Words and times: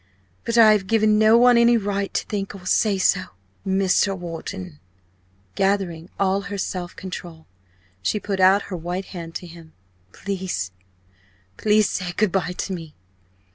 But 0.45 0.57
I 0.57 0.71
have 0.71 0.87
given 0.87 1.19
no 1.19 1.37
one 1.37 1.59
any 1.59 1.77
right 1.77 2.11
to 2.15 2.25
think 2.25 2.53
so 2.53 2.57
or 2.59 2.65
say 2.65 2.97
so. 2.97 3.25
Mr. 3.63 4.17
Wharton" 4.17 4.79
Gathering 5.55 6.09
all 6.19 6.41
her 6.41 6.57
self 6.57 6.95
control, 6.95 7.45
she 8.01 8.19
put 8.19 8.39
out 8.39 8.63
her 8.73 8.75
white 8.75 9.05
hand 9.13 9.35
to 9.35 9.45
him. 9.45 9.73
"Please 10.11 10.71
please 11.55 11.87
say 11.87 12.13
good 12.13 12.31
bye 12.31 12.53
to 12.53 12.73
me. 12.73 12.95